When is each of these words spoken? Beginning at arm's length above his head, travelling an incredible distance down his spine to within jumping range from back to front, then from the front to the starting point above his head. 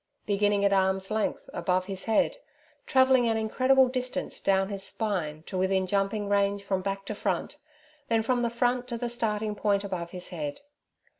Beginning 0.25 0.65
at 0.65 0.73
arm's 0.73 1.11
length 1.11 1.47
above 1.53 1.85
his 1.85 2.05
head, 2.05 2.37
travelling 2.87 3.27
an 3.27 3.37
incredible 3.37 3.87
distance 3.87 4.39
down 4.39 4.69
his 4.69 4.81
spine 4.81 5.43
to 5.45 5.59
within 5.59 5.85
jumping 5.85 6.27
range 6.27 6.63
from 6.63 6.81
back 6.81 7.05
to 7.05 7.13
front, 7.13 7.57
then 8.07 8.23
from 8.23 8.41
the 8.41 8.49
front 8.49 8.87
to 8.87 8.97
the 8.97 9.09
starting 9.09 9.53
point 9.53 9.83
above 9.83 10.09
his 10.09 10.29
head. 10.29 10.61